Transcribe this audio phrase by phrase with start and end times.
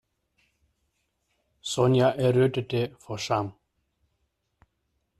[1.61, 3.53] Sonja errötete vor Scham.